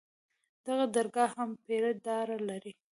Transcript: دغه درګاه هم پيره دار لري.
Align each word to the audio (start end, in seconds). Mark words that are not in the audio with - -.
دغه 0.65 0.85
درګاه 0.95 1.29
هم 1.37 1.49
پيره 1.65 1.91
دار 2.05 2.27
لري. 2.49 2.73